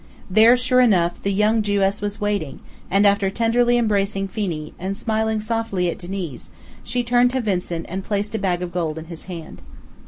[0.31, 2.59] There, sure enough, the young Jewess was waiting,
[2.89, 6.49] and after tenderly embracing Phenee, and smiling softly at Diniz,
[6.83, 9.61] she turned to Vincent and placed a bag of gold in his hand.